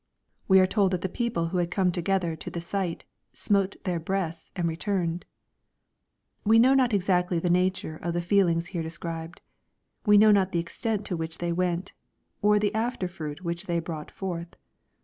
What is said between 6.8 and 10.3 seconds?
exactly the nature of the feelings here described. We